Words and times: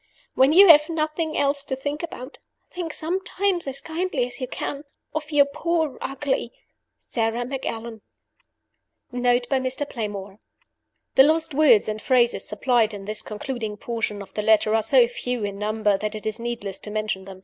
When 0.33 0.51
you 0.51 0.67
have 0.69 0.89
nothing 0.89 1.37
else 1.37 1.63
to 1.65 1.75
think 1.75 2.01
about, 2.01 2.39
think 2.71 2.91
sometimes, 2.91 3.67
as 3.67 3.81
kindly 3.81 4.25
as 4.25 4.41
you 4.41 4.47
can, 4.47 4.83
of 5.13 5.31
your 5.31 5.45
poor, 5.45 5.99
ugly 6.01 6.51
"SARA 6.97 7.45
MACALLAN." 7.45 8.01
Note 9.11 9.47
by 9.47 9.59
Mr. 9.59 9.87
Playmore: 9.87 10.39
The 11.13 11.21
lost 11.23 11.53
words 11.53 11.87
and 11.87 12.01
phrases 12.01 12.47
supplied 12.47 12.95
in 12.95 13.05
this 13.05 13.21
concluding 13.21 13.77
portion 13.77 14.23
of 14.23 14.33
the 14.33 14.41
letter 14.41 14.73
are 14.73 14.81
so 14.81 15.07
few 15.07 15.43
in 15.43 15.59
number 15.59 15.99
that 15.99 16.15
it 16.15 16.25
is 16.25 16.39
needless 16.39 16.79
to 16.79 16.89
mention 16.89 17.25
them. 17.25 17.39